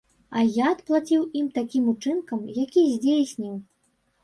[0.37, 3.55] А я адплаціў ім такім учынкам, які здзейсніў.